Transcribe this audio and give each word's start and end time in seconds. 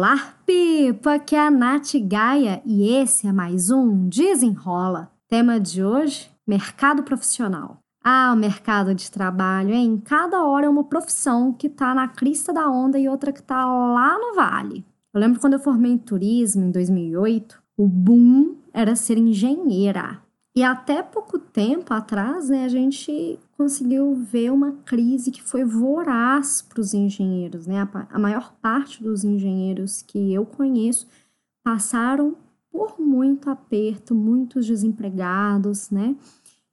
Olá, 0.00 0.34
Pipa! 0.46 1.16
Aqui 1.16 1.36
é 1.36 1.40
a 1.40 1.50
Nath 1.50 1.92
Gaia 2.04 2.62
e 2.64 2.88
esse 2.88 3.26
é 3.26 3.32
mais 3.32 3.70
um 3.70 4.08
Desenrola. 4.08 5.12
Tema 5.28 5.60
de 5.60 5.84
hoje: 5.84 6.30
mercado 6.46 7.02
profissional. 7.02 7.76
Ah, 8.02 8.32
o 8.34 8.38
mercado 8.38 8.94
de 8.94 9.10
trabalho, 9.10 9.74
hein? 9.74 10.00
Cada 10.02 10.42
hora 10.42 10.64
é 10.64 10.68
uma 10.70 10.84
profissão 10.84 11.52
que 11.52 11.68
tá 11.68 11.94
na 11.94 12.08
crista 12.08 12.50
da 12.50 12.66
onda 12.66 12.98
e 12.98 13.10
outra 13.10 13.30
que 13.30 13.42
tá 13.42 13.66
lá 13.66 14.18
no 14.18 14.34
vale. 14.34 14.86
Eu 15.12 15.20
lembro 15.20 15.38
quando 15.38 15.52
eu 15.52 15.60
formei 15.60 15.92
em 15.92 15.98
turismo 15.98 16.64
em 16.64 16.70
2008, 16.70 17.62
o 17.76 17.86
boom 17.86 18.56
era 18.72 18.96
ser 18.96 19.18
engenheira. 19.18 20.22
E 20.56 20.64
até 20.64 21.02
pouco 21.02 21.38
tempo 21.38 21.92
atrás, 21.92 22.48
né, 22.48 22.64
a 22.64 22.68
gente 22.68 23.38
conseguiu 23.60 24.14
ver 24.14 24.50
uma 24.50 24.72
crise 24.86 25.30
que 25.30 25.42
foi 25.42 25.64
voraz 25.64 26.62
para 26.62 26.80
os 26.80 26.94
engenheiros, 26.94 27.66
né? 27.66 27.82
A, 27.82 28.06
a 28.10 28.18
maior 28.18 28.54
parte 28.54 29.02
dos 29.02 29.22
engenheiros 29.22 30.00
que 30.00 30.32
eu 30.32 30.46
conheço 30.46 31.06
passaram 31.62 32.34
por 32.72 32.98
muito 32.98 33.50
aperto, 33.50 34.14
muitos 34.14 34.66
desempregados, 34.66 35.90
né? 35.90 36.16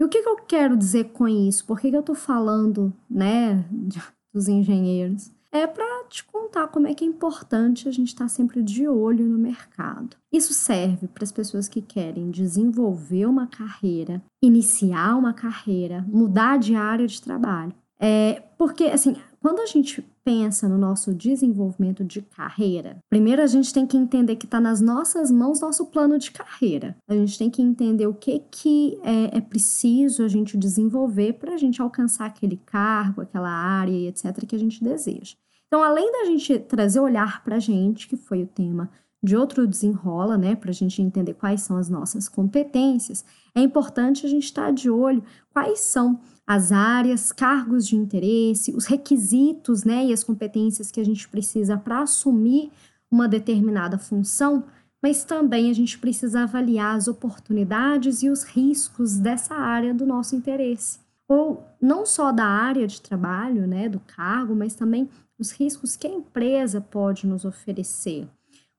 E 0.00 0.04
o 0.04 0.08
que, 0.08 0.22
que 0.22 0.28
eu 0.30 0.36
quero 0.36 0.74
dizer 0.74 1.10
com 1.12 1.28
isso? 1.28 1.66
Por 1.66 1.78
que, 1.78 1.90
que 1.90 1.96
eu 1.96 2.00
estou 2.00 2.14
falando, 2.14 2.90
né, 3.10 3.62
dos 4.32 4.48
engenheiros? 4.48 5.30
é 5.52 5.66
para 5.66 5.99
te 6.10 6.24
contar 6.24 6.68
como 6.68 6.86
é 6.86 6.94
que 6.94 7.04
é 7.04 7.06
importante 7.06 7.88
a 7.88 7.92
gente 7.92 8.08
estar 8.08 8.24
tá 8.24 8.28
sempre 8.28 8.62
de 8.62 8.86
olho 8.88 9.24
no 9.24 9.38
mercado. 9.38 10.16
Isso 10.32 10.52
serve 10.52 11.06
para 11.06 11.24
as 11.24 11.32
pessoas 11.32 11.68
que 11.68 11.80
querem 11.80 12.30
desenvolver 12.30 13.26
uma 13.26 13.46
carreira, 13.46 14.22
iniciar 14.42 15.16
uma 15.16 15.32
carreira, 15.32 16.04
mudar 16.08 16.58
de 16.58 16.74
área 16.74 17.06
de 17.06 17.22
trabalho. 17.22 17.72
É, 18.02 18.42
porque, 18.56 18.84
assim, 18.84 19.14
quando 19.40 19.60
a 19.60 19.66
gente 19.66 20.02
pensa 20.24 20.68
no 20.68 20.78
nosso 20.78 21.14
desenvolvimento 21.14 22.04
de 22.04 22.22
carreira, 22.22 22.98
primeiro 23.08 23.42
a 23.42 23.46
gente 23.46 23.72
tem 23.72 23.86
que 23.86 23.96
entender 23.96 24.36
que 24.36 24.46
está 24.46 24.60
nas 24.60 24.80
nossas 24.80 25.30
mãos 25.30 25.60
nosso 25.60 25.86
plano 25.86 26.18
de 26.18 26.30
carreira. 26.30 26.96
A 27.08 27.14
gente 27.14 27.38
tem 27.38 27.50
que 27.50 27.62
entender 27.62 28.06
o 28.06 28.14
que, 28.14 28.42
que 28.50 28.98
é, 29.02 29.38
é 29.38 29.40
preciso 29.40 30.24
a 30.24 30.28
gente 30.28 30.56
desenvolver 30.56 31.34
para 31.34 31.54
a 31.54 31.56
gente 31.58 31.80
alcançar 31.80 32.26
aquele 32.26 32.56
cargo, 32.56 33.20
aquela 33.20 33.50
área 33.50 34.08
etc. 34.08 34.46
que 34.46 34.56
a 34.56 34.58
gente 34.58 34.82
deseja. 34.82 35.36
Então, 35.70 35.84
além 35.84 36.10
da 36.10 36.24
gente 36.24 36.58
trazer 36.58 36.98
olhar 36.98 37.44
para 37.44 37.54
a 37.54 37.60
gente, 37.60 38.08
que 38.08 38.16
foi 38.16 38.42
o 38.42 38.46
tema 38.46 38.90
de 39.22 39.36
outro 39.36 39.68
desenrola, 39.68 40.36
né, 40.36 40.56
para 40.56 40.70
a 40.70 40.74
gente 40.74 41.00
entender 41.00 41.34
quais 41.34 41.60
são 41.60 41.76
as 41.76 41.88
nossas 41.88 42.28
competências, 42.28 43.24
é 43.54 43.60
importante 43.60 44.26
a 44.26 44.28
gente 44.28 44.46
estar 44.46 44.64
tá 44.64 44.70
de 44.72 44.90
olho 44.90 45.22
quais 45.50 45.78
são 45.78 46.18
as 46.44 46.72
áreas, 46.72 47.30
cargos 47.30 47.86
de 47.86 47.94
interesse, 47.94 48.74
os 48.74 48.86
requisitos 48.86 49.84
né, 49.84 50.06
e 50.06 50.12
as 50.12 50.24
competências 50.24 50.90
que 50.90 51.00
a 51.00 51.04
gente 51.04 51.28
precisa 51.28 51.76
para 51.78 52.00
assumir 52.00 52.72
uma 53.08 53.28
determinada 53.28 53.96
função, 53.96 54.64
mas 55.00 55.22
também 55.22 55.70
a 55.70 55.72
gente 55.72 56.00
precisa 56.00 56.42
avaliar 56.42 56.96
as 56.96 57.06
oportunidades 57.06 58.24
e 58.24 58.28
os 58.28 58.42
riscos 58.42 59.18
dessa 59.18 59.54
área 59.54 59.94
do 59.94 60.04
nosso 60.04 60.34
interesse. 60.34 60.98
Ou 61.30 61.64
não 61.80 62.04
só 62.04 62.32
da 62.32 62.44
área 62.44 62.88
de 62.88 63.00
trabalho, 63.00 63.64
né, 63.64 63.88
do 63.88 64.00
cargo, 64.00 64.52
mas 64.52 64.74
também 64.74 65.08
os 65.38 65.52
riscos 65.52 65.94
que 65.96 66.08
a 66.08 66.10
empresa 66.10 66.80
pode 66.80 67.24
nos 67.24 67.44
oferecer. 67.44 68.28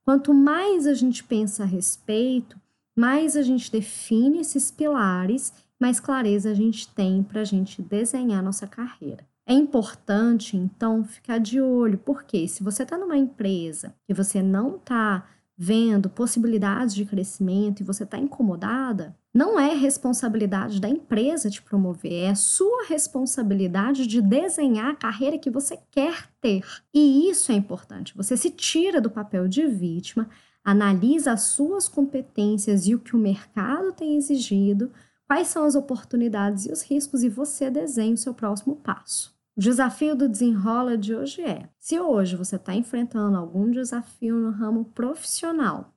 Quanto 0.03 0.33
mais 0.33 0.85
a 0.85 0.93
gente 0.93 1.23
pensa 1.23 1.63
a 1.63 1.65
respeito, 1.65 2.59
mais 2.93 3.37
a 3.37 3.41
gente 3.41 3.71
define 3.71 4.41
esses 4.41 4.69
pilares 4.69 5.53
mais 5.79 5.99
clareza 5.99 6.51
a 6.51 6.53
gente 6.53 6.87
tem 6.89 7.23
para 7.23 7.41
a 7.41 7.43
gente 7.45 7.81
desenhar 7.81 8.43
nossa 8.43 8.67
carreira. 8.67 9.25
É 9.47 9.53
importante, 9.53 10.55
então, 10.55 11.03
ficar 11.03 11.39
de 11.39 11.59
olho, 11.59 11.97
porque 11.97 12.47
se 12.47 12.61
você 12.61 12.83
está 12.83 12.97
numa 12.97 13.17
empresa 13.17 13.95
e 14.07 14.13
você 14.13 14.43
não 14.43 14.75
está 14.75 15.25
vendo 15.63 16.09
possibilidades 16.09 16.95
de 16.95 17.05
crescimento 17.05 17.81
e 17.81 17.83
você 17.83 18.03
está 18.03 18.17
incomodada, 18.17 19.15
não 19.31 19.59
é 19.59 19.75
responsabilidade 19.75 20.81
da 20.81 20.89
empresa 20.89 21.51
te 21.51 21.61
promover, 21.61 22.31
é 22.31 22.33
sua 22.33 22.87
responsabilidade 22.87 24.07
de 24.07 24.23
desenhar 24.23 24.89
a 24.89 24.95
carreira 24.95 25.37
que 25.37 25.51
você 25.51 25.77
quer 25.91 26.27
ter. 26.41 26.65
E 26.91 27.29
isso 27.29 27.51
é 27.51 27.55
importante. 27.55 28.17
Você 28.17 28.35
se 28.35 28.49
tira 28.49 28.99
do 28.99 29.11
papel 29.11 29.47
de 29.47 29.67
vítima, 29.67 30.27
analisa 30.65 31.33
as 31.33 31.43
suas 31.43 31.87
competências 31.87 32.87
e 32.87 32.95
o 32.95 32.99
que 32.99 33.15
o 33.15 33.19
mercado 33.19 33.93
tem 33.93 34.17
exigido 34.17 34.91
quais 35.27 35.47
são 35.47 35.63
as 35.63 35.75
oportunidades 35.75 36.65
e 36.65 36.71
os 36.71 36.81
riscos 36.81 37.21
e 37.21 37.29
você 37.29 37.69
desenha 37.69 38.15
o 38.15 38.17
seu 38.17 38.33
próximo 38.33 38.77
passo. 38.77 39.31
O 39.61 39.63
desafio 39.63 40.15
do 40.15 40.27
desenrola 40.27 40.97
de 40.97 41.13
hoje 41.13 41.39
é: 41.43 41.69
se 41.77 41.99
hoje 41.99 42.35
você 42.35 42.55
está 42.55 42.73
enfrentando 42.73 43.37
algum 43.37 43.69
desafio 43.69 44.35
no 44.35 44.49
ramo 44.49 44.85
profissional 44.85 45.93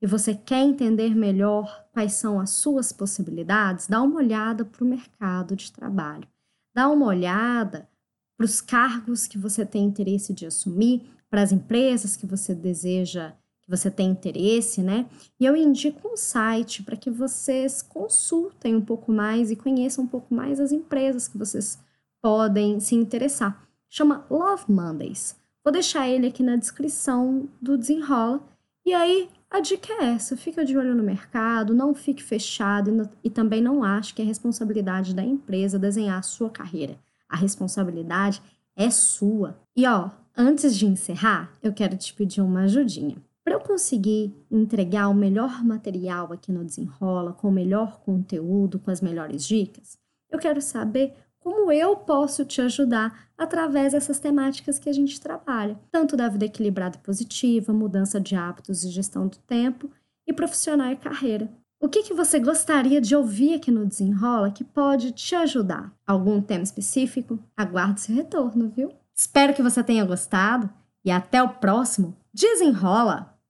e 0.00 0.06
você 0.06 0.34
quer 0.34 0.62
entender 0.62 1.14
melhor 1.14 1.84
quais 1.92 2.14
são 2.14 2.40
as 2.40 2.48
suas 2.48 2.92
possibilidades, 2.92 3.86
dá 3.86 4.00
uma 4.00 4.16
olhada 4.16 4.64
para 4.64 4.82
o 4.82 4.88
mercado 4.88 5.54
de 5.54 5.70
trabalho. 5.70 6.26
Dá 6.74 6.88
uma 6.88 7.04
olhada 7.04 7.86
para 8.34 8.46
os 8.46 8.62
cargos 8.62 9.26
que 9.26 9.36
você 9.36 9.66
tem 9.66 9.84
interesse 9.84 10.32
de 10.32 10.46
assumir, 10.46 11.02
para 11.28 11.42
as 11.42 11.52
empresas 11.52 12.16
que 12.16 12.24
você 12.24 12.54
deseja 12.54 13.34
que 13.60 13.68
você 13.68 13.90
tem 13.90 14.08
interesse, 14.08 14.80
né? 14.80 15.04
E 15.38 15.44
eu 15.44 15.54
indico 15.54 16.08
um 16.08 16.16
site 16.16 16.82
para 16.82 16.96
que 16.96 17.10
vocês 17.10 17.82
consultem 17.82 18.74
um 18.74 18.80
pouco 18.80 19.12
mais 19.12 19.50
e 19.50 19.56
conheçam 19.56 20.04
um 20.04 20.08
pouco 20.08 20.34
mais 20.34 20.58
as 20.58 20.72
empresas 20.72 21.28
que 21.28 21.36
vocês 21.36 21.78
podem 22.26 22.80
se 22.80 22.96
interessar. 22.96 23.64
Chama 23.88 24.26
Love 24.28 24.64
Mondays. 24.68 25.36
Vou 25.62 25.72
deixar 25.72 26.08
ele 26.08 26.26
aqui 26.26 26.42
na 26.42 26.56
descrição 26.56 27.48
do 27.62 27.78
Desenrola. 27.78 28.42
E 28.84 28.92
aí, 28.92 29.28
a 29.48 29.60
dica 29.60 29.92
é 29.92 30.06
essa: 30.06 30.36
fica 30.36 30.64
de 30.64 30.76
olho 30.76 30.92
no 30.92 31.04
mercado, 31.04 31.72
não 31.72 31.94
fique 31.94 32.20
fechado 32.20 33.08
e, 33.22 33.30
também 33.30 33.62
não 33.62 33.84
ache 33.84 34.12
que 34.12 34.20
é 34.20 34.24
responsabilidade 34.24 35.14
da 35.14 35.22
empresa 35.22 35.78
desenhar 35.78 36.18
a 36.18 36.22
sua 36.22 36.50
carreira. 36.50 36.98
A 37.28 37.36
responsabilidade 37.36 38.42
é 38.74 38.90
sua. 38.90 39.56
E 39.76 39.86
ó, 39.86 40.10
antes 40.36 40.76
de 40.76 40.84
encerrar, 40.84 41.52
eu 41.62 41.72
quero 41.72 41.96
te 41.96 42.12
pedir 42.12 42.40
uma 42.40 42.62
ajudinha. 42.62 43.18
Para 43.44 43.54
eu 43.54 43.60
conseguir 43.60 44.34
entregar 44.50 45.08
o 45.08 45.14
melhor 45.14 45.62
material 45.64 46.32
aqui 46.32 46.50
no 46.50 46.64
Desenrola, 46.64 47.32
com 47.32 47.46
o 47.46 47.52
melhor 47.52 48.00
conteúdo, 48.00 48.80
com 48.80 48.90
as 48.90 49.00
melhores 49.00 49.46
dicas, 49.46 49.96
eu 50.28 50.40
quero 50.40 50.60
saber 50.60 51.14
como 51.46 51.70
eu 51.70 51.94
posso 51.94 52.44
te 52.44 52.60
ajudar 52.60 53.28
através 53.38 53.92
dessas 53.92 54.18
temáticas 54.18 54.80
que 54.80 54.90
a 54.90 54.92
gente 54.92 55.20
trabalha, 55.20 55.78
tanto 55.92 56.16
da 56.16 56.28
vida 56.28 56.46
equilibrada 56.46 56.96
e 56.96 57.06
positiva, 57.06 57.72
mudança 57.72 58.20
de 58.20 58.34
hábitos 58.34 58.82
e 58.82 58.90
gestão 58.90 59.28
do 59.28 59.36
tempo, 59.36 59.88
e 60.26 60.32
profissional 60.32 60.90
e 60.90 60.96
carreira. 60.96 61.48
O 61.78 61.88
que, 61.88 62.02
que 62.02 62.12
você 62.12 62.40
gostaria 62.40 63.00
de 63.00 63.14
ouvir 63.14 63.54
aqui 63.54 63.70
no 63.70 63.86
Desenrola 63.86 64.50
que 64.50 64.64
pode 64.64 65.12
te 65.12 65.36
ajudar? 65.36 65.92
Algum 66.04 66.42
tema 66.42 66.64
específico? 66.64 67.38
Aguardo 67.56 68.00
seu 68.00 68.16
retorno, 68.16 68.68
viu? 68.74 68.90
Espero 69.14 69.54
que 69.54 69.62
você 69.62 69.84
tenha 69.84 70.04
gostado 70.04 70.68
e 71.04 71.12
até 71.12 71.40
o 71.40 71.48
próximo 71.48 72.16
Desenrola! 72.34 73.35